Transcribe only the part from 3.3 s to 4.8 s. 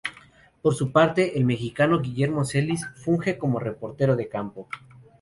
como reportero de campo.